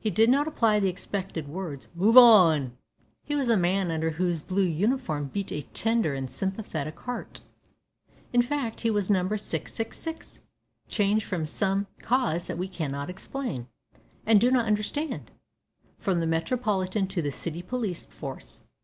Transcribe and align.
He 0.00 0.10
did 0.10 0.28
not 0.28 0.48
apply 0.48 0.80
the 0.80 0.88
expected 0.88 1.46
words 1.46 1.86
"move 1.94 2.16
on." 2.16 2.76
He 3.22 3.36
was 3.36 3.48
a 3.48 3.56
man 3.56 3.92
under 3.92 4.10
whose 4.10 4.42
blue 4.42 4.66
uniform 4.66 5.26
beat 5.32 5.52
a 5.52 5.62
tender 5.62 6.14
and 6.14 6.28
sympathetic 6.28 6.98
heart. 6.98 7.42
In 8.32 8.42
fact, 8.42 8.80
he 8.80 8.90
was 8.90 9.08
Number 9.08 9.38
666 9.38 10.40
changed 10.88 11.24
from 11.24 11.46
some 11.46 11.86
cause 12.00 12.46
that 12.46 12.58
we 12.58 12.66
cannot 12.66 13.08
explain, 13.08 13.68
and 14.26 14.40
do 14.40 14.50
not 14.50 14.66
understand 14.66 15.30
from 15.96 16.18
the 16.18 16.26
Metropolitan 16.26 17.06
to 17.06 17.22
the 17.22 17.30
City 17.30 17.62
Police 17.62 18.04
Force. 18.04 18.62